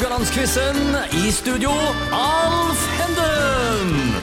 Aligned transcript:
Haugalandsquizen. 0.00 0.76
I 1.12 1.30
studio, 1.30 1.70
Alf 2.16 2.84
Henden. 2.96 4.14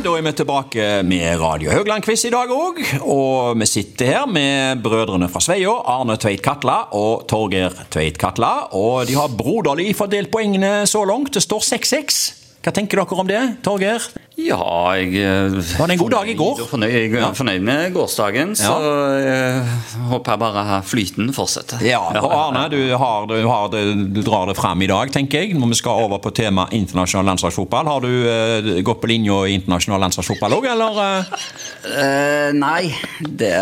Da 0.00 0.14
er 0.16 0.24
vi 0.24 0.32
tilbake 0.32 0.86
med 1.04 1.36
Radio 1.42 1.74
Haugland-quiz 1.74 2.24
i 2.24 2.30
dag 2.32 2.48
òg. 2.48 2.80
Og 3.04 3.52
vi 3.60 3.68
sitter 3.68 4.14
her 4.14 4.24
med 4.24 4.80
brødrene 4.80 5.28
fra 5.28 5.42
Sveio, 5.44 5.74
Arne 5.84 6.16
Tveit 6.16 6.40
Katla 6.40 6.78
og 6.96 7.26
Torgeir 7.28 7.76
Tveit 7.92 8.16
Katla. 8.16 8.70
Og 8.72 9.04
de 9.10 9.18
har 9.20 9.28
broderlig 9.36 9.92
fordelt 9.98 10.32
poengene 10.32 10.86
så 10.88 11.04
langt. 11.04 11.34
Det 11.36 11.44
står 11.44 11.68
6-6. 11.68 12.39
Hva 12.60 12.72
tenker 12.76 13.00
dere 13.00 13.16
om 13.16 13.28
det, 13.28 13.40
Torgeir? 13.64 14.04
Ja, 14.40 14.60
jeg 14.96 15.14
eh, 15.16 15.54
Var 15.78 15.88
det 15.88 15.94
en 15.94 16.00
god 16.02 16.12
dag 16.12 16.28
i 16.28 16.34
går? 16.36 16.58
Fornøyd, 16.68 16.92
jeg 16.92 17.12
er 17.16 17.36
fornøyd 17.36 17.64
med 17.64 17.94
gårsdagen, 17.94 18.52
så 18.56 18.74
jeg 19.16 20.02
håper 20.10 20.34
jeg 20.34 20.40
bare 20.42 20.80
flyten 20.84 21.32
fortsetter. 21.36 21.80
Ja, 21.84 22.02
og 22.20 22.34
Arne, 22.36 22.66
du, 22.72 22.78
har, 23.00 23.24
du, 23.30 23.36
har 23.48 23.72
du 23.72 24.20
drar 24.20 24.50
det 24.50 24.58
fram 24.60 24.84
i 24.84 24.90
dag, 24.90 25.12
tenker 25.12 25.44
jeg. 25.44 25.56
Når 25.56 25.72
vi 25.72 25.80
skal 25.80 26.04
over 26.04 26.20
på 26.20 26.34
tema 26.36 26.66
internasjonal 26.76 27.30
landslagsfotball. 27.32 27.88
Har 27.94 28.04
du 28.04 28.12
uh, 28.28 28.70
gått 28.84 29.00
på 29.00 29.08
linja 29.08 29.40
i 29.48 29.56
internasjonal 29.56 30.04
landslagsfotball 30.06 30.58
òg, 30.60 30.68
eller? 30.74 31.00
eh? 31.06 31.38
Eh, 31.90 32.50
nei, 32.54 32.90
det 33.24 33.54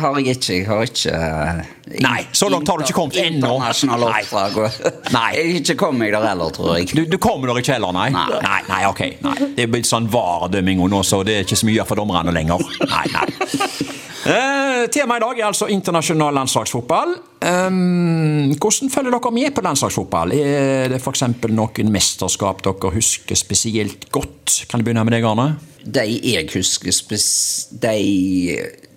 har 0.00 0.18
jeg 0.20 0.36
ikke. 0.36 0.54
Jeg 0.54 0.66
har 0.68 0.86
ikke 0.86 1.75
Nei, 1.86 2.26
så 2.34 2.48
langt 2.50 2.68
har 2.68 2.80
du 2.80 2.82
ikke 2.82 2.96
kommet 2.96 3.18
ennå. 3.22 3.52
Internasjonale 3.56 4.08
Nei. 4.10 4.22
oppdrag. 4.24 4.80
Nei. 5.16 5.28
Jeg 5.36 5.60
ikke 5.60 5.76
kommer 5.84 6.02
meg 6.02 6.14
der 6.16 6.26
heller, 6.26 6.50
tror 6.54 6.72
jeg. 6.74 6.88
Du, 6.90 7.04
du 7.06 7.18
kommer 7.22 7.52
der 7.52 7.60
ikke 7.62 7.76
heller, 7.76 7.94
nei? 7.94 8.08
Nei. 8.14 8.40
nei, 8.42 8.58
nei, 8.66 8.80
ok. 8.90 9.02
Nei. 9.22 9.36
Det 9.54 9.66
er 9.66 9.70
blitt 9.70 9.86
sånn 9.86 10.08
varedømming 10.10 10.82
nå, 10.82 11.02
så 11.06 11.22
det 11.26 11.36
er 11.36 11.46
ikke 11.46 11.60
så 11.62 11.68
mye 11.70 11.86
for 11.86 12.02
dommerne 12.02 12.34
lenger. 12.34 12.66
Nei, 12.90 13.06
nei. 13.14 13.28
Eh, 14.26 14.88
Temaet 14.90 15.20
i 15.20 15.22
dag 15.22 15.38
er 15.38 15.44
altså 15.46 15.68
internasjonal 15.70 16.34
landslagsfotball. 16.34 17.12
Um, 17.46 18.50
hvordan 18.58 18.90
følger 18.90 19.14
dere 19.14 19.30
med 19.36 19.54
på 19.54 19.62
landslagsfotball? 19.62 20.32
Er 20.34 20.90
det 20.90 20.98
f.eks. 20.98 21.22
noen 21.54 21.92
mesterskap 21.94 22.64
dere 22.66 22.90
husker 22.96 23.38
spesielt 23.38 24.08
godt? 24.10 24.64
Kan 24.66 24.82
jeg 24.82 24.88
begynne 24.88 25.04
med 25.06 25.14
deg, 25.14 25.28
Arne? 25.30 25.46
De 25.86 26.02
jeg 26.32 26.50
husker 26.56 26.90
spes... 26.96 27.28
De, 27.70 27.94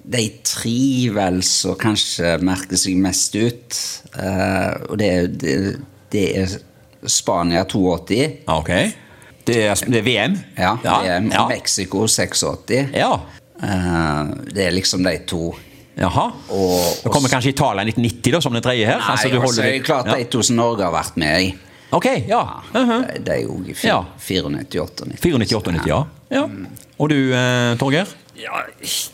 de 0.03 0.23
tre 0.43 1.09
vel 1.13 1.41
som 1.45 1.75
kanskje 1.79 2.37
merker 2.45 2.77
seg 2.79 2.97
mest 2.97 3.35
ut. 3.35 3.79
Eh, 4.15 4.73
og 4.89 4.97
det, 5.01 5.11
det, 5.41 5.55
det 6.13 6.25
er 6.43 6.57
Spania 7.09 7.63
82. 7.65 8.43
Okay. 8.47 8.91
Det 9.45 9.57
er, 9.65 9.75
det 9.89 10.01
er 10.01 10.05
VM? 10.05 10.35
Ja, 10.57 10.75
VM. 10.83 11.31
ja. 11.33 11.47
Mexico 11.49 12.05
86. 12.07 12.89
ja. 12.93 13.13
Eh, 13.59 14.29
det 14.55 14.67
er 14.69 14.71
liksom 14.71 15.03
de 15.03 15.17
to. 15.27 15.49
Jaha. 15.99 16.29
Og- 16.55 17.01
Nå 17.05 17.11
kommer 17.11 17.27
kanskje 17.29 17.49
Italia 17.51 17.83
1990 17.83 18.31
da, 18.31 18.39
som 18.41 18.53
den 18.55 18.63
tredje 18.63 18.85
her? 18.87 18.99
Nei, 19.01 19.09
Altså, 19.11 19.29
du 19.33 19.39
også 19.41 19.61
det 19.61 19.65
er 19.67 19.73
det 19.79 19.83
klart 19.85 20.07
ja. 20.07 20.15
de 20.15 20.23
to 20.31 20.41
som 20.47 20.55
Norge 20.55 20.83
har 20.85 20.93
vært 20.95 21.17
med 21.19 21.41
i. 21.43 21.49
Ok, 21.91 22.05
ja. 22.29 22.43
Mhm. 22.71 23.01
De- 23.07 23.19
De 23.25 23.31
er 23.33 23.41
jo 23.41 23.57
i 23.65 23.73
og 23.91 24.05
94-98. 24.21 25.09
94-98, 25.19 25.87
ja. 25.89 26.03
ja. 26.31 26.45
Og 26.99 27.09
du, 27.09 27.17
eh, 27.33 27.75
Torgeir? 27.81 28.07
Ja, 28.39 28.61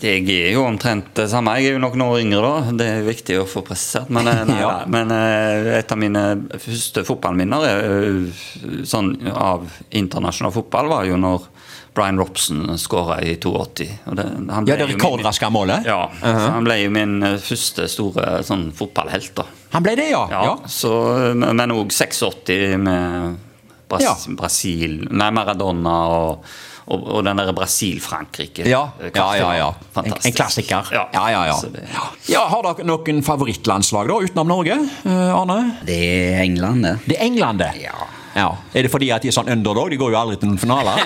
jeg 0.06 0.28
er 0.30 0.52
jo 0.54 0.66
omtrent 0.68 1.08
det 1.18 1.26
samme. 1.32 1.56
Jeg 1.58 1.72
er 1.72 1.78
jo 1.78 1.82
noen 1.82 2.04
år 2.06 2.20
yngre, 2.22 2.42
da. 2.46 2.74
Det 2.78 2.88
er 3.00 3.08
viktig 3.08 3.40
å 3.42 3.48
få 3.50 3.64
presisert. 3.66 4.12
Men, 4.14 4.30
eh, 4.30 4.52
Ja. 4.62 4.74
men 4.88 5.12
eh, 5.14 5.72
et 5.80 5.92
av 5.92 5.98
mine 6.02 6.22
første 6.62 7.04
fotballminner 7.08 7.66
er, 7.66 7.88
eh, 7.96 8.84
sånn, 8.86 9.16
av 9.34 9.66
internasjonal 9.98 10.54
fotball 10.54 10.92
var 10.92 11.10
jo 11.10 11.18
når 11.18 11.48
Brian 11.96 12.20
Robson 12.20 12.76
skåra 12.78 13.22
i 13.24 13.38
82. 13.40 13.88
Og 14.12 14.20
det, 14.20 14.28
han 14.52 14.68
Ja, 14.68 14.76
det 14.78 14.90
rekordraske 14.92 15.50
målet? 15.50 15.88
Ja, 15.88 16.10
så 16.20 16.52
han 16.58 16.68
ble 16.68 16.82
jo 16.84 16.92
min 16.94 17.18
første 17.40 17.88
store 17.90 18.44
sånn 18.46 18.68
fotballhelt, 18.76 19.32
da. 19.40 19.48
Han 19.74 19.84
ble 19.86 19.96
det, 19.98 20.10
ja. 20.12 20.26
Ja, 20.32 20.44
ja. 20.52 20.56
Så, 20.70 20.92
men 21.40 21.72
òg 21.74 21.96
86 21.96 22.78
med 22.84 23.42
Bras. 23.90 24.26
Brasil 24.34 25.04
Nei, 25.14 25.28
Maradona 25.36 25.96
og, 26.10 26.46
og, 26.88 27.02
og 27.18 27.24
den 27.26 27.38
derre 27.42 27.54
Brasil-Frankrike. 27.58 28.66
Ja, 28.70 28.84
Eh, 29.02 29.12
ja, 29.16 29.28
ja. 29.40 29.52
ja. 29.58 29.70
En, 30.04 30.12
en 30.14 30.34
klassiker. 30.38 30.92
Ja, 30.94 31.08
ja, 31.14 31.24
ja. 31.34 31.46
ja. 31.50 31.56
det- 31.74 31.88
ja 32.30 32.44
har 32.52 32.62
dere 32.68 32.86
noen 32.86 33.24
favorittlandslag 33.26 34.08
da, 34.12 34.20
utenom 34.22 34.48
Norge, 34.54 34.78
eh, 35.06 35.32
Arne? 35.36 35.58
Det 35.86 35.98
er 36.04 36.44
England, 36.44 36.84
det. 36.86 36.96
Det 37.08 37.18
er 37.20 37.26
England, 37.26 37.60
det. 37.66 37.72
Ja. 37.84 37.96
Ja. 38.36 38.50
Er 38.76 38.84
det 38.84 38.92
fordi 38.92 39.08
at 39.16 39.24
de 39.24 39.30
er 39.32 39.36
sånn 39.38 39.48
underdog? 39.48 39.90
De 39.94 39.96
går 39.98 40.12
jo 40.12 40.18
aldri 40.20 40.36
til 40.42 40.50
noen 40.52 40.60
finaler. 40.60 41.00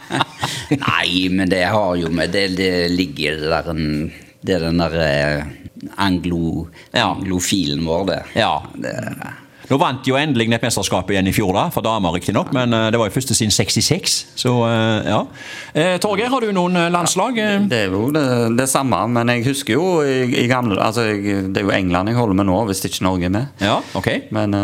Nei, 0.86 1.28
men 1.34 1.50
det 1.50 1.64
har 1.68 1.96
jo 1.98 2.08
med 2.14 2.30
Det, 2.32 2.44
det 2.56 2.70
ligger 2.92 3.40
der 3.50 3.70
en 3.72 4.12
Det 4.42 4.54
er 4.56 4.64
den 4.68 4.78
der 4.78 4.94
eh, 5.02 5.44
anglo, 5.98 6.68
anglofilen 6.94 7.82
vår, 7.86 8.04
det. 8.06 8.20
Ja. 8.38 8.52
det. 8.78 8.94
Nå 9.72 9.78
vant 9.80 10.04
jo 10.04 10.18
endelig 10.20 10.50
nettmesterskapet 10.52 11.14
igjen 11.14 11.30
i 11.30 11.32
fjor, 11.32 11.54
da, 11.56 11.62
for 11.72 11.80
damer 11.86 12.12
riktignok, 12.12 12.50
men 12.52 12.74
eh, 12.76 12.90
det 12.92 12.98
var 13.00 13.08
jo 13.08 13.14
første 13.14 13.32
siden 13.32 13.52
66. 13.54 14.16
Så 14.36 14.50
eh, 14.68 15.06
ja. 15.08 15.20
Eh, 15.72 15.94
Torgeir, 16.02 16.28
har 16.28 16.44
du 16.44 16.50
noen 16.52 16.76
landslag? 16.92 17.38
Det 17.70 17.78
er 17.86 17.94
jo 17.94 18.10
det, 18.12 18.24
det 18.58 18.66
samme, 18.68 18.98
men 19.14 19.32
jeg 19.32 19.46
husker 19.46 19.78
jo 19.78 19.86
i, 20.04 20.26
i 20.42 20.44
gamle 20.50 20.76
altså 20.82 21.06
Det 21.14 21.60
er 21.62 21.64
jo 21.64 21.72
England 21.72 22.10
jeg 22.10 22.18
holder 22.18 22.36
med 22.36 22.48
nå, 22.50 22.58
hvis 22.68 22.84
ikke 22.84 23.06
Norge 23.06 23.30
er 23.30 23.32
med. 23.32 23.62
Ja, 23.64 23.78
ok. 23.96 24.08
Men 24.36 24.56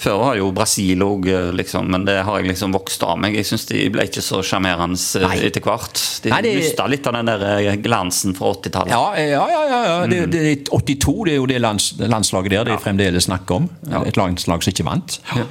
Før 0.00 0.20
har 0.26 0.36
jo 0.42 0.50
Brasil 0.54 1.00
òg, 1.06 1.30
liksom, 1.56 1.88
men 1.94 2.04
det 2.08 2.18
har 2.26 2.42
jeg 2.42 2.50
liksom 2.52 2.76
vokst 2.76 3.06
av 3.08 3.16
meg. 3.22 3.38
Jeg 3.40 3.48
syns 3.48 3.64
de 3.70 3.86
ble 3.94 4.04
ikke 4.10 4.24
så 4.24 4.42
sjarmerende 4.44 5.00
etter 5.48 5.64
hvert. 5.64 5.96
De 6.26 6.34
Nei, 6.34 6.42
det- 6.44 6.54
mista 6.60 6.86
litt 6.92 7.08
av 7.08 7.16
den 7.16 7.30
der 7.32 7.80
glansen 7.80 8.36
fra 8.36 8.52
80-tallet. 8.58 8.92
Ja, 8.92 9.04
ja, 9.16 9.46
ja, 9.48 9.64
ja. 9.72 9.80
ja, 9.88 9.98
Mm. 10.02 10.10
Det, 10.10 10.20
det, 10.32 10.40
er 10.50 10.62
82 10.66 11.12
det 11.28 11.32
er 11.32 11.36
jo 11.38 11.44
det 11.46 11.58
lands, 11.62 11.84
landslaget 12.00 12.50
der 12.50 12.64
de 12.72 12.76
fremdeles 12.82 13.28
snakker 13.28 13.60
om. 13.62 13.68
Et 14.02 14.16
landslag 14.48 14.62
som 14.64 14.72
ikke 14.72 14.86
vant. 14.88 15.18
Ja. 15.36 15.46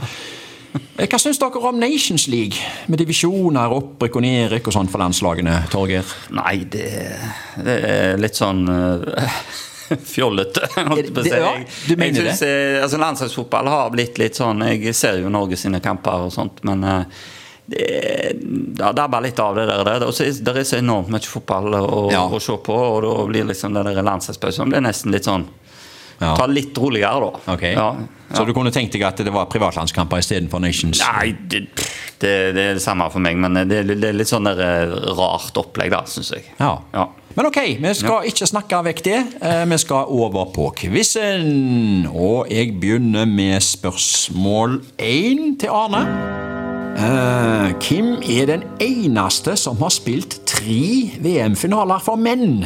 Hva 1.01 1.17
syns 1.19 1.39
dere 1.41 1.59
om 1.67 1.79
Nations 1.81 2.27
League? 2.31 2.55
Med 2.87 3.01
divisjoner, 3.01 3.73
opprykk 3.75 4.15
og 4.15 4.23
nedrykk 4.23 4.69
og 4.69 4.75
sånn 4.77 4.89
for 4.91 5.03
landslagene, 5.03 5.57
Torgeir? 5.71 6.07
Nei, 6.37 6.61
det, 6.71 6.85
det 7.65 7.75
er 7.89 8.21
litt 8.21 8.39
sånn 8.39 8.63
uh, 8.69 9.27
fjollete. 10.13 10.69
holdt 10.77 11.11
på 11.11 11.23
å 11.23 11.27
si. 11.27 11.33
ja, 11.35 11.51
du 11.89 11.93
mener 11.99 12.21
jeg 12.21 12.37
synes, 12.37 12.39
det? 12.45 12.79
altså 12.85 13.01
Landslagsfotball 13.01 13.67
har 13.73 13.91
blitt 13.91 14.21
litt 14.21 14.39
sånn 14.39 14.63
Jeg 14.69 14.95
ser 14.95 15.19
jo 15.19 15.31
Norge 15.33 15.59
sine 15.59 15.81
kamper 15.83 16.29
og 16.29 16.31
sånt, 16.31 16.63
men 16.67 16.87
eh, 16.87 17.23
det, 17.71 17.83
er 18.79 18.95
bare 18.95 19.25
litt 19.27 19.39
av 19.39 19.55
det 19.55 19.67
der. 19.67 19.83
der. 19.87 20.05
Og 20.07 20.15
så 20.15 20.25
er 20.27 20.39
det 20.43 20.55
er 20.63 20.67
så 20.67 20.79
enormt 20.79 21.11
mye 21.11 21.27
fotball 21.27 21.75
å, 21.81 22.05
Ja. 22.11 22.23
å 22.27 22.39
se 22.39 22.55
på, 22.63 22.75
og 22.75 23.03
da 23.05 23.27
blir 23.27 23.47
liksom 23.51 23.75
det 23.75 23.83
der 23.89 24.03
landslagspausen 24.07 24.71
er 24.75 24.87
nesten 24.87 25.11
litt 25.11 25.27
sånn 25.27 25.47
Ja. 26.21 26.35
Ta 26.37 26.45
litt 26.45 26.77
roligere, 26.77 27.31
da. 27.31 27.53
Okay. 27.55 27.73
Ja, 27.73 27.95
Så 28.31 28.45
du 28.45 28.53
kunne 28.53 28.71
tenkt 28.71 28.93
deg 28.93 29.03
at 29.07 29.17
det 29.17 29.31
var 29.33 29.47
privatlandskamper 29.51 30.21
istedenfor 30.21 30.61
Nations? 30.61 31.01
Nei, 31.01 31.31
det, 31.49 31.63
det, 32.21 32.33
det 32.55 32.65
er 32.69 32.77
det 32.77 32.83
samme 32.83 33.07
for 33.11 33.23
meg, 33.23 33.39
men 33.41 33.57
det, 33.65 33.81
det 33.89 33.97
er 34.11 34.15
litt 34.15 34.29
sånn 34.29 34.47
eh, 34.51 34.93
rart 35.17 35.57
opplegg, 35.57 35.91
da, 35.95 36.03
syns 36.07 36.29
jeg. 36.35 36.45
Ja. 36.61 36.75
Ja. 36.93 37.07
Men 37.35 37.47
ok, 37.47 37.57
vi 37.79 37.93
skal 37.95 38.27
ikke 38.27 38.47
snakke 38.49 38.83
vekk 38.89 39.03
det. 39.07 39.17
Eh, 39.41 39.63
Vi 39.71 39.77
skal 39.81 40.09
over 40.11 40.49
på 40.53 40.69
quizen. 40.77 42.05
Og 42.11 42.51
jeg 42.51 42.75
begynner 42.81 43.25
med 43.25 43.63
spørsmål 43.63 44.81
én 44.99 45.55
til 45.59 45.71
Arne. 45.73 46.05
Uh, 46.91 47.71
hvem 47.79 48.17
er 48.27 48.49
den 48.49 48.63
eneste 48.83 49.55
som 49.57 49.79
har 49.79 49.93
spilt 49.95 50.41
tre 50.45 50.81
VM-finaler 51.23 52.03
for 52.03 52.19
menn? 52.19 52.65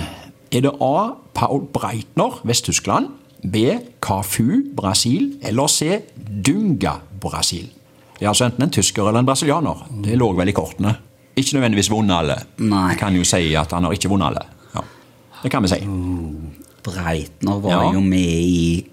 Er 0.52 0.66
det 0.66 0.74
A. 0.82 1.14
Paul 1.38 1.68
Breitner, 1.72 2.42
Vest-Tyskland? 2.48 3.12
B. 3.52 3.66
Cafu, 4.02 4.64
Brasil? 4.76 5.38
Eller 5.44 5.68
C. 5.68 6.00
Dunga, 6.46 6.96
Brasil? 7.22 7.68
Det 8.16 8.24
er 8.26 8.30
altså 8.32 8.46
enten 8.48 8.64
en 8.64 8.72
tysker 8.72 9.08
eller 9.08 9.20
en 9.20 9.28
brasilianer. 9.28 9.86
Det 10.04 10.16
lå 10.18 10.30
vel 10.38 10.50
i 10.50 10.56
kortene. 10.56 10.96
Ikke 11.36 11.58
nødvendigvis 11.58 11.90
vunnet 11.92 12.16
alle. 12.16 12.38
Nei. 12.64 12.94
Vi 12.94 13.00
kan 13.02 13.16
jo 13.18 13.24
si 13.28 13.54
at 13.60 13.72
han 13.76 13.84
har 13.84 13.92
ikke 13.98 14.10
vunnet 14.10 14.30
alle. 14.30 14.46
Ja. 14.76 14.82
Det 15.44 15.52
kan 15.52 15.64
vi 15.66 15.68
si. 15.74 15.82
Breitner 16.86 17.60
var 17.62 17.72
Ja. 17.72 17.94
jo 17.94 18.00
med 18.02 18.20
i 18.44 18.86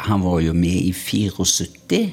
Han 0.00 0.20
var 0.22 0.38
jo 0.40 0.52
med 0.54 0.70
i 0.86 0.92
74, 0.92 2.12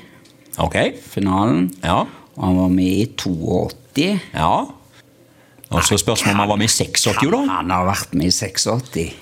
Ok. 0.58 0.76
finalen. 1.04 1.72
Ja. 1.84 2.00
Og 2.36 2.44
han 2.46 2.56
var 2.58 2.68
med 2.70 2.84
i 2.86 3.06
82. 3.16 4.20
ja. 4.34 4.66
Og 5.72 5.84
så 5.84 5.98
spørsmålet 5.98 6.34
om 6.34 6.40
han 6.40 6.50
var 6.50 6.56
med 6.56 6.66
i 6.66 6.68
86, 6.84 7.32
da? 7.32 7.38
Han 7.46 7.70
har 7.70 7.86
vært 7.86 8.14
med 8.14 8.26
i 8.26 8.32
86. 8.32 9.14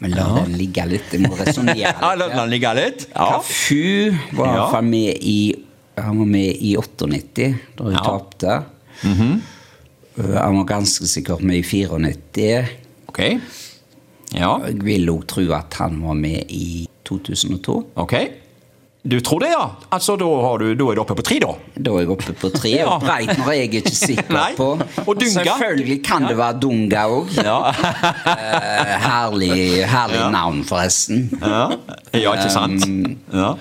Men 0.00 0.10
la 0.16 0.26
den 0.40 0.54
ligge 0.56 0.84
litt. 0.88 1.10
Jeg 1.12 1.20
må 1.26 1.34
resonnere 1.36 1.76
Ja, 2.00 2.14
La 2.16 2.28
den 2.32 2.48
ligge 2.50 2.70
litt. 2.78 3.06
Ja. 3.14 3.26
Cafu 3.36 4.10
var 4.38 4.46
Ja. 4.46 4.52
iallfall 4.54 4.84
med 4.88 5.18
i 5.20 5.38
Han 6.00 6.18
var 6.22 6.26
med 6.26 6.56
i 6.64 6.74
98, 6.80 7.48
da 7.76 7.84
hun 7.84 7.92
Ja. 7.92 8.04
tapte. 8.06 8.54
Uh, 10.18 10.36
Han 10.36 10.56
var 10.56 10.64
ganske 10.64 11.06
sikkert 11.08 11.42
med 11.42 11.60
i 11.60 11.62
94. 11.62 12.68
Ok. 13.08 13.20
Ja, 14.32 14.58
Jeg 14.66 14.82
vil 14.84 15.08
òg 15.10 15.26
tro 15.26 15.44
at 15.56 15.74
han 15.80 16.00
var 16.02 16.14
med 16.14 16.44
i 16.48 16.86
2002. 17.04 17.76
ok. 17.96 18.14
Du 19.02 19.16
tror 19.24 19.38
det, 19.40 19.48
ja? 19.48 19.62
Altså, 19.96 20.12
Da, 20.20 20.26
har 20.44 20.58
du, 20.60 20.74
da 20.76 20.84
er 20.90 20.94
du 20.94 21.00
oppe 21.00 21.14
på 21.16 21.22
tre, 21.24 21.38
da? 21.40 21.54
Da 21.80 21.94
er 21.96 22.02
jeg 22.04 22.10
oppe 22.12 22.34
på 22.36 22.50
tre. 22.52 22.68
Ja. 22.74 22.86
Og 22.92 23.00
Breitner 23.00 23.46
er 23.48 23.56
jeg 23.62 23.70
ikke 23.80 23.92
sikker 23.96 24.42
på. 24.60 24.66
Og 25.06 25.14
Dunga? 25.16 25.44
Selvfølgelig 25.44 26.02
kan 26.04 26.26
det 26.28 26.36
være 26.36 26.58
Dunga 26.60 27.04
òg. 27.08 27.30
Ja. 27.40 27.58
herlig 29.08 29.86
herlig 29.88 30.18
Ja. 30.20 30.30
navn, 30.30 30.64
forresten. 30.68 31.30
ja. 31.40 31.70
Ja, 32.12 32.34
ikke 32.34 32.50
sant? 32.52 32.84
Ja. 33.32 33.54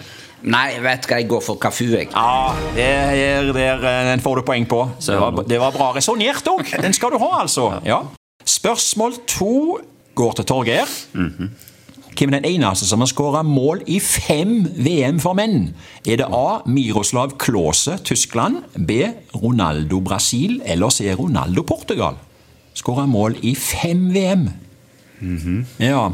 Nei, 0.44 0.68
vet 0.80 1.04
du 1.04 1.10
hva, 1.12 1.18
jeg 1.20 1.28
går 1.28 1.42
for 1.44 1.56
Kafu, 1.60 1.86
jeg. 1.92 2.08
Ja, 2.14 2.54
det 2.76 2.86
er, 2.88 3.50
der, 3.54 3.82
eh, 3.84 4.04
den 4.12 4.22
får 4.24 4.40
du 4.40 4.46
poeng 4.48 4.68
på. 4.72 4.86
Det 5.04 5.18
var, 5.20 5.44
det 5.48 5.60
var 5.60 5.72
bra 5.76 5.90
resonnert 5.98 6.48
òg. 6.48 6.64
Den 6.82 6.94
skal 6.96 7.12
du 7.12 7.20
ha, 7.20 7.32
altså. 7.42 7.74
Ja. 7.88 8.02
Spørsmål 8.48 9.18
to 9.28 9.78
går 10.16 10.34
til 10.40 10.46
Torgeir. 10.52 10.88
Hvem 12.20 12.34
er 12.34 12.42
den 12.42 12.60
eneste 12.60 12.84
som 12.84 13.00
har 13.00 13.08
skåra 13.08 13.46
mål 13.48 13.86
i 13.88 14.02
fem 14.04 14.66
VM 14.76 15.22
for 15.24 15.38
menn? 15.40 15.70
Er 16.04 16.20
det 16.20 16.26
A. 16.36 16.60
Miroslav 16.68 17.38
Klause, 17.40 17.96
Tyskland, 18.04 18.66
B. 18.76 19.06
Ronaldo 19.40 20.02
Brasil 20.04 20.58
eller 20.68 20.92
C. 20.92 21.14
Ronaldo 21.16 21.64
Portugal? 21.64 22.20
Skåra 22.76 23.06
mål 23.08 23.38
i 23.48 23.54
fem 23.56 24.10
VM. 24.12 24.50
Ja. 25.80 26.10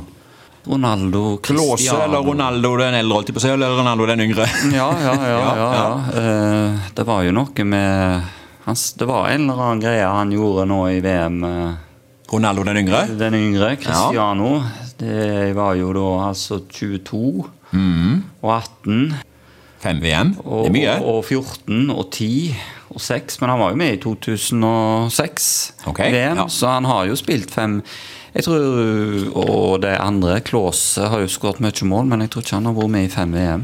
Ronaldo 0.65 1.39
Klause 1.41 1.89
Klåse 1.89 1.97
eller 2.03 2.21
Ronaldo 2.29 2.75
den 2.77 2.99
eldre, 3.01 3.17
holdt 3.17 3.33
jeg 3.33 3.39
på 3.39 3.41
å 3.41 3.51
eller 3.57 3.75
Ronaldo 3.79 4.05
den 4.13 4.25
yngre? 4.29 4.45
Ja, 4.77 4.87
ja, 5.01 5.17
ja. 5.17 5.41
ja, 5.41 5.67
ja. 5.81 5.89
Uh, 6.13 6.87
det 6.93 7.09
var 7.09 7.25
jo 7.25 7.33
noe 7.33 7.69
med 7.73 8.31
hans, 8.69 8.91
Det 8.93 9.09
var 9.09 9.33
en 9.33 9.49
eller 9.49 9.67
annen 9.71 9.85
greie 9.89 10.05
han 10.05 10.37
gjorde 10.37 10.69
nå 10.69 10.83
i 10.93 11.01
VM. 11.01 11.41
Uh, 11.41 11.85
Ronaldo 12.29 12.69
den 12.69 12.85
yngre? 12.85 13.07
Den 13.17 13.41
yngre, 13.41 13.75
Cristiano. 13.81 14.59
Det 14.99 15.53
var 15.57 15.75
jo 15.79 15.91
da 15.95 16.09
altså 16.29 16.61
22 16.71 17.21
og 17.75 18.51
18 18.51 19.15
Fem 19.85 19.99
VM. 20.01 20.31
Det 20.33 20.65
er 20.65 20.73
mye. 20.73 20.93
og, 21.03 21.17
og 21.19 21.25
14 21.25 21.91
og 21.93 22.07
10 22.09 22.55
og 22.95 23.01
6. 23.05 23.39
Men 23.41 23.51
han 23.53 23.59
var 23.59 23.73
jo 23.73 23.77
med 23.77 23.93
i 23.93 23.99
2006 24.01 25.49
okay, 25.91 26.13
VM, 26.13 26.39
ja. 26.41 26.45
så 26.49 26.71
han 26.73 26.87
har 26.89 27.05
jo 27.05 27.17
spilt 27.19 27.53
fem 27.53 27.81
jeg 28.35 28.43
tror, 28.43 28.63
Og 29.39 29.81
det 29.83 29.93
andre, 29.95 30.41
Klause, 30.43 31.05
har 31.07 31.21
jo 31.23 31.27
skåret 31.31 31.61
mye 31.63 31.87
mål, 31.87 32.09
men 32.11 32.25
jeg 32.25 32.33
tror 32.33 32.43
ikke 32.43 32.57
han 32.57 32.65
har 32.67 32.75
vært 32.75 32.91
med 32.91 33.05
i 33.05 33.11
fem 33.13 33.31
VM. 33.31 33.61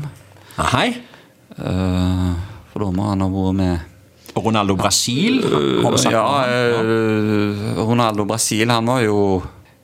Nei. 0.61 0.85
Uh, 1.57 2.29
for 2.71 2.85
da 2.85 2.93
må 2.95 3.09
han 3.09 3.25
ha 3.25 3.27
vært 3.33 3.57
med 3.57 4.37
Ronaldo 4.37 4.77
Brasil? 4.79 5.41
Har 5.83 5.97
Ja, 6.07 6.23
eh, 6.47 7.75
Ronaldo 7.75 8.23
Brasil, 8.23 8.71
han 8.71 8.87
var 8.87 9.01
jo 9.03 9.41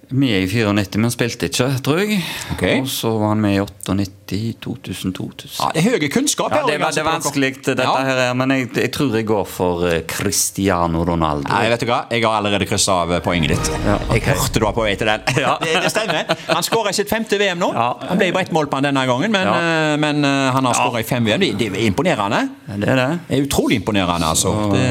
med 0.09 0.43
i 0.43 0.47
94, 0.47 0.97
men 1.03 1.11
spilte 1.11 1.47
ikke, 1.49 1.65
tror 1.83 1.99
jeg. 1.99 2.19
Okay. 2.53 2.79
Og 2.81 2.87
så 2.91 3.09
var 3.19 3.33
han 3.33 3.41
med 3.43 3.57
i 3.57 3.59
98, 3.59 4.53
2002 4.63 5.11
2000. 5.17 5.57
Ja, 5.59 5.67
det 5.73 5.81
er 5.81 5.97
høye 5.97 6.09
kunnskap 6.11 6.53
Ja, 6.55 6.61
det, 6.67 6.77
var, 6.81 6.93
det 6.95 7.01
er 7.01 7.07
vanskelig, 7.07 7.49
dette 7.65 7.83
Ja. 7.83 7.93
her, 8.07 8.21
er, 8.27 8.33
men 8.39 8.51
jeg, 8.55 8.69
jeg 8.75 8.91
tror 8.95 9.15
jeg 9.15 9.27
går 9.27 9.45
for 9.51 9.83
eh, 9.87 10.01
Cristiano 10.07 11.03
Ronaldo. 11.07 11.47
Nei, 11.51 11.67
vet 11.73 11.83
du 11.83 11.87
hva? 11.89 11.99
Jeg 12.11 12.23
har 12.23 12.37
allerede 12.39 12.67
kryssa 12.69 13.01
av 13.03 13.13
poenget 13.25 13.55
ditt. 13.55 13.71
Ja, 13.85 13.97
okay. 14.07 14.19
Jeg 14.21 14.39
hørte 14.39 14.61
du 14.61 14.65
var 14.67 14.75
på 14.77 14.85
vei 14.87 14.95
til 14.99 15.11
den. 15.11 15.25
Ja. 15.43 15.57
det, 15.61 15.75
det 15.83 15.91
stemmer. 15.93 16.31
Han 16.49 16.65
skåra 16.65 16.91
i 16.91 16.97
sitt 16.97 17.11
femte 17.11 17.39
VM 17.39 17.59
nå. 17.61 17.71
Han 17.75 18.19
ble 18.19 18.31
bare 18.35 18.47
ett 18.47 18.55
mål 18.55 18.71
på 18.71 18.79
han 18.79 18.87
denne 18.89 19.03
gangen, 19.09 19.31
men, 19.33 19.51
eh, 19.53 19.95
men 20.01 20.23
eh, 20.27 20.47
han 20.55 20.69
har 20.71 20.79
skåra 20.79 21.03
i 21.03 21.07
fem 21.07 21.27
VM. 21.27 21.43
Det, 21.59 21.67
er 21.71 21.83
imponerende. 21.87 22.45
Det 22.67 22.87
er 22.93 23.01
det. 23.03 23.09
Det 23.27 23.39
er 23.41 23.47
utrolig 23.49 23.81
imponerende, 23.81 24.31
altså. 24.31 24.55
Det, 24.71 24.87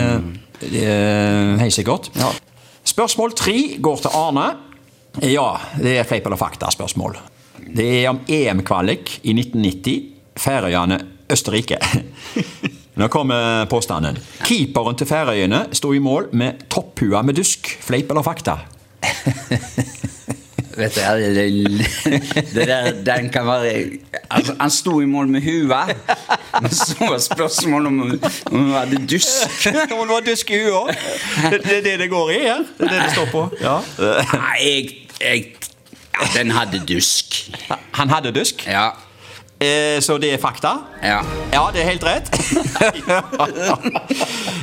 det 0.67 0.85
er 0.89 1.57
helt 1.65 1.77
sikkert. 1.77 2.13
Ja. 2.17 2.31
Spørsmål 2.87 3.35
tre 3.37 3.57
går 3.83 4.05
til 4.07 4.15
Arne. 4.15 4.47
Ja, 5.23 5.49
det 5.81 5.97
er 5.97 6.05
fleip 6.09 6.27
eller 6.29 6.41
fakta-spørsmål. 6.41 7.17
Det 7.77 7.87
er 8.03 8.11
om 8.11 8.21
EM-kvalik 8.29 9.21
i 9.23 9.33
1990. 9.33 10.13
Færøyene 10.37 11.01
Østerrike. 11.33 11.79
Nå 13.01 13.09
kommer 13.13 13.65
påstanden. 13.71 14.19
Keeperen 14.45 14.97
til 14.97 15.09
Færøyene 15.09 15.67
sto 15.77 15.93
i 15.93 16.01
mål 16.01 16.29
med 16.33 16.67
topphua 16.73 17.23
med 17.23 17.37
dusk. 17.41 17.73
Fleip 17.81 18.11
eller 18.13 18.25
fakta? 18.27 18.59
Vet 20.77 20.93
du, 20.95 21.01
det, 22.55 22.67
der, 22.69 22.91
den 23.05 23.31
kan 23.33 23.47
være 23.47 23.85
altså, 24.31 24.55
Han 24.61 24.71
sto 24.71 25.01
i 25.01 25.07
mål 25.09 25.29
med 25.29 25.41
hua, 25.41 25.87
men 26.61 26.71
så 26.71 26.97
var 27.01 27.19
spørsmålet 27.19 27.87
om, 27.87 28.01
om 28.01 28.59
hun 28.61 28.71
hadde 28.75 29.01
dusk. 29.07 29.69
Hun 29.91 30.09
var 30.09 30.21
dusk 30.27 30.51
i 30.51 30.61
huet. 30.67 30.99
Det 31.51 31.63
det 31.65 31.79
er 31.79 31.83
det 31.83 31.99
det 32.01 32.11
går 32.11 32.31
i 32.31 32.41
her. 32.43 32.65
Det 32.79 32.91
er 32.91 32.93
det 32.93 33.03
det 33.03 33.13
står 33.15 33.33
på. 33.33 33.47
Ja. 33.61 33.79
Nei, 34.37 34.61
jeg, 34.67 35.06
jeg 35.21 35.53
ja, 36.17 36.27
Den 36.35 36.51
hadde 36.51 36.79
dusk. 36.89 37.51
Han 37.99 38.09
hadde 38.11 38.33
dusk, 38.33 38.63
Ja. 38.67 38.87
eh, 39.61 40.01
så 40.01 40.17
det 40.21 40.33
er 40.35 40.39
fakta. 40.41 40.77
Ja. 41.03 41.21
Ja, 41.53 41.67
det 41.73 41.81
er 41.83 41.91
helt 41.91 42.05
rett. 42.05 42.31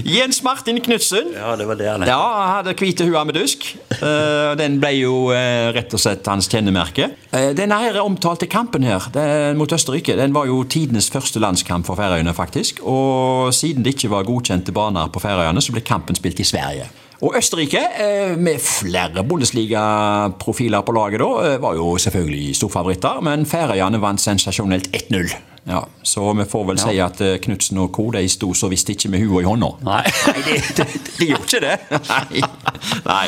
Jens 0.05 0.41
Martin 0.44 0.79
Knutsen 0.81 1.31
Ja, 1.35 1.55
det 1.57 1.65
var 1.69 1.77
det 1.79 1.88
han 1.89 2.03
ja, 2.07 2.17
han 2.19 2.51
hadde 2.57 2.73
hvite 2.79 3.05
hua 3.07 3.23
med 3.27 3.35
dusk. 3.38 3.65
Eh, 4.00 4.53
Den 4.59 4.79
ble 4.81 4.91
jo 4.97 5.13
eh, 5.33 5.69
rett 5.75 5.94
og 5.95 6.01
slett 6.01 6.27
hans 6.29 6.50
kjennemerke. 6.51 7.09
Eh, 7.33 7.51
Denne 7.57 7.77
her 7.83 7.99
omtalte 8.03 8.47
kampen 8.51 8.85
her 8.88 9.07
den 9.13 9.57
mot 9.59 9.71
Østerrike 9.73 10.15
den 10.19 10.33
var 10.35 10.45
jo 10.49 10.63
tidenes 10.65 11.09
første 11.13 11.39
landskamp 11.44 11.85
for 11.88 11.95
Færøyene. 11.99 12.33
faktisk. 12.33 12.81
Og 12.83 13.53
siden 13.53 13.83
det 13.85 13.95
ikke 13.95 14.09
var 14.13 14.23
godkjente 14.27 14.71
baner 14.75 15.07
på 15.13 15.19
Færøyene, 15.23 15.61
så 15.61 15.71
ble 15.75 15.81
kampen 15.85 16.15
spilt 16.17 16.39
i 16.39 16.44
Sverige. 16.47 16.89
Og 17.23 17.37
Østerrike, 17.39 17.79
eh, 17.79 18.33
med 18.37 18.59
flere 18.59 19.23
Bundesliga-profiler 19.23 20.83
på 20.83 20.91
laget 20.91 21.21
da, 21.23 21.53
eh, 21.53 21.61
var 21.61 21.77
jo 21.77 21.95
selvfølgelig 21.97 22.55
storfavoritter, 22.59 23.21
men 23.23 23.45
Færøyene 23.45 24.01
vant 24.01 24.21
sensasjonelt 24.21 24.89
1-0. 24.91 25.31
Ja, 25.65 25.79
så 26.03 26.33
vi 26.35 26.43
får 26.43 26.65
vel 26.67 26.79
si 26.81 26.97
at 26.99 27.21
eh, 27.23 27.37
Knutsen 27.39 27.77
og 27.79 27.93
co. 27.95 28.09
de 28.11 28.27
sto 28.27 28.49
så 28.53 28.67
visst 28.67 28.89
ikke 28.91 29.09
med 29.09 29.23
hua 29.23 29.39
i 29.39 29.47
hånda. 29.47 29.69
Nei. 29.87 30.01
Nei, 30.27 30.41
de, 30.43 30.57
de, 30.75 30.87
de 31.19 31.27
gjorde 31.29 31.47
ikke 31.47 31.61
det. 31.63 31.77
Nei. 32.09 32.41
Nei. 33.05 33.27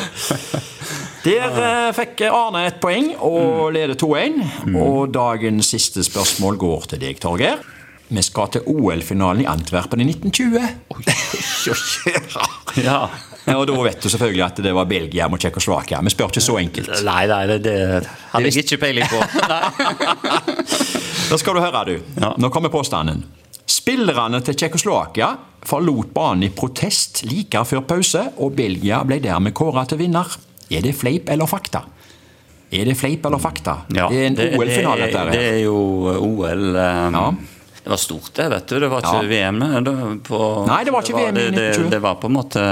Der 1.24 1.56
eh, 1.62 1.92
fikk 1.96 2.20
Arne 2.28 2.66
et 2.66 2.76
poeng 2.82 3.14
og 3.16 3.72
leder 3.72 3.96
2-1. 3.96 4.76
Og 4.76 5.08
dagens 5.14 5.72
siste 5.72 6.04
spørsmål 6.04 6.60
går 6.60 6.90
til 6.92 7.00
deg, 7.06 7.16
Torgeir. 7.24 7.64
Vi 8.08 8.22
skal 8.22 8.52
til 8.54 8.68
OL-finalen 8.70 9.42
i 9.42 9.48
Antwerpen 9.50 10.04
i 10.04 10.10
1920. 10.12 10.60
Ja. 11.66 12.44
Ja, 12.76 12.98
og 13.54 13.66
da 13.70 13.74
vet 13.86 14.00
du 14.02 14.08
selvfølgelig 14.10 14.42
at 14.46 14.56
det 14.64 14.72
var 14.74 14.88
Belgia 14.90 15.28
mot 15.30 15.38
Tsjekkoslovakia. 15.38 16.00
Vi 16.02 16.10
spør 16.10 16.32
ikke 16.32 16.42
så 16.42 16.56
enkelt. 16.58 16.90
Nei, 17.06 17.26
nei, 17.30 17.42
det, 17.52 17.58
det 17.62 17.76
hadde 18.32 18.50
jeg 18.50 18.64
ikke 18.64 18.80
peiling 18.82 19.06
på. 19.12 19.20
Da 21.26 21.34
skal 21.40 21.56
du 21.56 21.60
høre, 21.62 21.80
du. 21.88 21.94
Ja. 22.22 22.32
Nå 22.38 22.50
kommer 22.54 22.70
påstanden. 22.70 23.24
Spillerne 23.66 24.38
til 24.46 24.54
Tsjekkoslovakia 24.54 25.32
forlot 25.66 26.12
banen 26.14 26.44
i 26.46 26.50
protest 26.54 27.24
like 27.26 27.62
før 27.66 27.82
pause, 27.88 28.22
og 28.38 28.54
Belgia 28.54 29.00
ble 29.06 29.18
dermed 29.24 29.54
kåra 29.58 29.82
til 29.90 29.98
vinner. 30.04 30.36
Er 30.70 30.84
det 30.86 30.94
fleip 30.98 31.30
eller 31.34 31.50
fakta? 31.50 31.82
Er 32.70 32.86
det 32.86 32.94
fleip 32.98 33.26
eller 33.26 33.42
fakta? 33.42 33.80
Ja, 33.94 34.06
det 34.10 34.20
er 34.22 34.28
en 34.30 34.38
OL-finale, 34.60 35.06
dette 35.10 35.24
Det 35.34 35.42
er 35.52 35.60
jo 35.64 35.76
OL. 36.14 36.64
um, 36.76 37.18
Ja. 37.20 37.26
Det 37.86 37.90
var 37.92 38.00
stort, 38.02 38.30
det, 38.34 38.48
vet 38.50 38.66
du. 38.66 38.78
Det 38.82 38.88
var 38.90 39.02
ikke 39.04 39.18
Ja. 39.22 39.28
VM. 39.30 39.60
Det, 39.86 39.92
på, 40.26 40.38
Nei, 40.66 40.80
det 40.84 40.92
var 40.94 41.02
ikke 41.06 41.18
VM 41.20 41.36
i 41.38 41.44
det, 41.54 41.66
det, 41.76 41.90
det 41.90 42.00
var 42.02 42.16
på 42.18 42.26
en 42.26 42.34
måte 42.34 42.62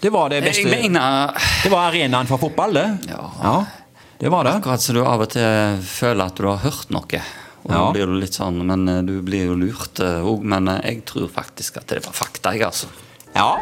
Det 0.00 0.10
var 0.12 0.28
det 0.30 0.42
beste 0.44 0.62
Jeg 0.68 0.70
mener 0.90 1.32
Det 1.64 1.70
var 1.72 1.88
arenaen 1.90 2.28
for 2.28 2.38
fotball, 2.38 2.74
det. 2.76 2.86
Ja. 3.08 3.56
det 4.20 4.28
var 4.32 4.44
det. 4.44 4.54
Akkurat 4.60 4.80
så 4.84 4.92
du 4.96 5.02
av 5.04 5.24
og 5.24 5.30
til 5.32 5.80
føler 5.88 6.26
at 6.30 6.36
du 6.40 6.46
har 6.50 6.62
hørt 6.64 6.90
noe. 6.94 7.22
Og 7.66 7.72
Ja. 7.72 7.80
blir 7.92 8.06
du 8.06 8.14
litt 8.20 8.36
sånn, 8.36 8.60
men 8.66 8.88
eh, 8.88 9.00
du 9.02 9.16
blir 9.26 9.48
jo 9.48 9.56
lurt 9.58 9.98
òg. 9.98 10.44
Men 10.46 10.68
eh, 10.68 10.80
jeg 10.92 11.04
tror 11.08 11.28
faktisk 11.32 11.80
at 11.80 11.86
det 11.90 12.04
var 12.04 12.14
fakta, 12.14 12.52
jeg, 12.54 12.62
altså. 12.68 12.86
Ja, 13.36 13.58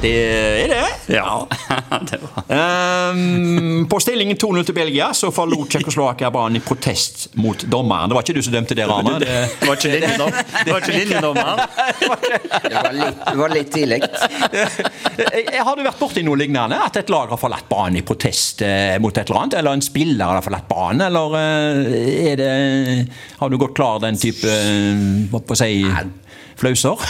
det 0.00 0.10
er 0.16 0.68
det. 0.68 0.84
Ja, 1.14 1.46
det 2.10 2.18
var 2.22 2.44
Ehm, 2.54 3.86
på 3.88 3.98
stillingen 4.00 4.36
2-0 4.36 4.64
til 4.68 4.74
Belgia 4.76 5.06
så 5.16 5.30
forlot 5.32 5.68
Tsjekkoslovakia 5.72 6.28
banen 6.32 6.58
i 6.58 6.62
protest 6.64 7.26
mot 7.40 7.64
dommeren. 7.72 8.08
Det 8.10 8.16
var 8.16 8.24
ikke 8.26 8.36
du 8.36 8.42
som 8.44 8.52
dømte 8.54 8.76
det, 8.76 8.84
Arne. 8.88 9.14
Det, 9.20 9.28
Det 9.60 9.68
var 9.68 9.76
ikke 9.78 9.92
linjedommeren. 9.94 10.46
det 10.64 10.72
var 10.72 10.80
ikke 10.82 10.96
linjedommer. 10.98 11.62
Det 12.64 12.74
var 12.74 12.96
litt, 12.98 13.22
det 13.28 13.36
var 13.40 13.54
litt 13.54 13.70
tidlig. 13.74 14.00
Eh, 15.24 15.60
Har 15.64 15.76
du 15.78 15.84
vært 15.86 16.00
borti 16.00 16.24
noe 16.26 16.40
lignende? 16.40 16.80
At 16.84 16.96
et 17.00 17.12
lag 17.12 17.32
har 17.32 17.40
forlatt 17.40 17.68
banen 17.72 18.00
i 18.00 18.04
protest 18.06 18.64
eh, 18.64 18.96
mot 19.04 19.12
et 19.16 19.24
eller 19.28 19.40
annet? 19.44 19.58
Eller 19.60 19.78
en 19.78 19.84
spiller 19.84 20.32
har 20.36 20.44
forlatt 20.44 20.68
banen? 20.70 21.04
Eller 21.08 21.38
eh, 21.40 22.32
er 22.32 22.36
det 22.40 22.52
Har 23.40 23.52
du 23.52 23.56
gått 23.60 23.76
klar 23.76 24.00
den 24.04 24.20
type 24.20 24.48
eh, 24.48 25.08
Hva 25.32 25.40
på 25.44 25.56
å 25.56 25.60
si 25.64 25.72
flauser? 26.54 27.00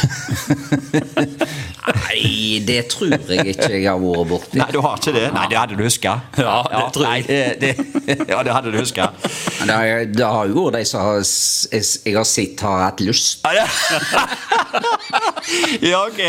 Nei, 1.84 2.62
det 2.64 2.78
tror 2.88 3.10
jeg 3.28 3.44
ikke 3.52 3.66
jeg 3.74 3.84
har 3.90 3.98
vært 4.00 4.28
borti. 4.30 4.56
Nei, 4.60 4.68
du 4.72 4.78
har 4.80 4.96
ikke 4.96 5.12
det? 5.12 5.24
Nei, 5.34 5.42
det 5.50 5.58
hadde 5.58 5.76
du 5.76 5.82
huska. 5.84 6.14
Ja, 6.40 6.54
det 6.70 6.84
tror 6.96 7.04
jeg. 7.04 7.26
Nei, 7.28 7.56
det, 7.60 7.74
det, 8.06 8.16
ja, 8.32 8.38
det 8.46 8.54
hadde 8.56 8.72
du 8.72 8.78
huska. 8.80 9.10
Men 9.58 9.68
Det 9.68 9.76
har, 9.76 10.04
det 10.16 10.30
har 10.36 10.48
jo 10.48 10.64
vært 10.64 10.78
de 10.78 10.84
som 10.88 11.04
har, 11.04 11.20
jeg, 11.20 11.84
jeg 12.08 12.16
har 12.16 12.24
sett 12.30 12.64
har 12.64 12.86
hatt 12.86 13.04
lyst. 13.04 13.44
Ja, 13.44 13.66
ja, 15.80 16.06
ok. 16.08 16.20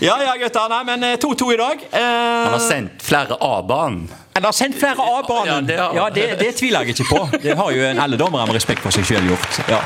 Ja 0.00 0.16
ja, 0.22 0.34
gutter. 0.40 0.68
Nei, 0.70 0.80
men 0.86 1.02
eh, 1.10 1.16
2-2 1.20 1.50
i 1.54 1.58
dag. 1.60 1.82
Eh, 1.90 2.00
Han 2.00 2.54
har 2.54 2.62
sendt 2.64 3.02
flere 3.04 3.36
A-banen. 3.40 4.04
Han 4.36 4.46
har 4.46 4.54
sendt 4.54 4.78
flere 4.78 5.02
A-banen! 5.02 5.50
Ja, 5.50 5.60
det. 5.66 5.78
Ja, 5.98 6.04
det, 6.14 6.26
det 6.40 6.52
tviler 6.60 6.86
jeg 6.86 6.94
ikke 6.94 7.08
på. 7.10 7.24
Det 7.42 7.56
har 7.58 7.72
jo 7.74 7.82
en- 7.90 7.98
alle 8.00 8.16
dommere 8.20 8.46
med 8.46 8.54
respekt 8.56 8.80
for 8.84 8.94
seg 8.94 9.04
sjøl 9.10 9.26
gjort. 9.32 9.58
Ja. 9.68 9.80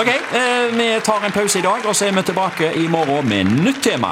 Ok, 0.00 0.10
eh, 0.10 0.66
Vi 0.74 0.88
tar 1.06 1.24
en 1.26 1.32
pause 1.34 1.58
i 1.58 1.62
dag, 1.64 1.86
og 1.86 1.94
så 1.96 2.08
er 2.10 2.12
vi 2.18 2.22
tilbake 2.32 2.72
i 2.82 2.88
morgen 2.90 3.28
med 3.30 3.54
nytt 3.64 3.80
tema. 3.86 4.10